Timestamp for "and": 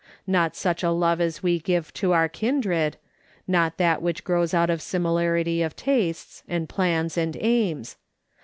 6.47-6.67, 7.19-7.37